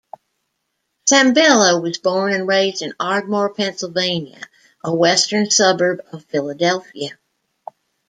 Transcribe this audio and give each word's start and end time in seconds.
Sembello 1.05 1.79
was 1.79 1.99
born 1.99 2.33
and 2.33 2.47
raised 2.47 2.81
in 2.81 2.95
Ardmore, 2.99 3.53
Pennsylvania, 3.53 4.41
a 4.83 4.91
western 4.95 5.51
suburb 5.51 6.01
of 6.11 6.25
Philadelphia. 6.25 7.19